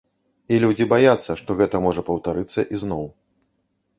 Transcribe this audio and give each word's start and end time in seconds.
І 0.53 0.57
людзі 0.63 0.85
баяцца, 0.93 1.31
што 1.41 1.57
гэта 1.59 1.81
можа 1.85 2.03
паўтарыцца 2.09 2.65
ізноў. 2.79 3.05